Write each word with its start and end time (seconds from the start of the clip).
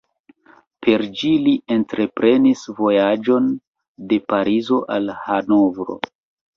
Per 0.85 1.03
ĝi 1.19 1.29
li 1.49 1.53
entreprenis 1.75 2.65
vojaĝon 2.81 3.55
de 4.11 4.23
Parizo 4.35 4.85
al 4.99 5.17
Hanovro. 5.25 6.05